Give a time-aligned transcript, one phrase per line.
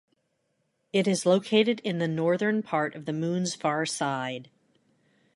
[0.91, 4.49] It is located in the northern part of the Moon's far side.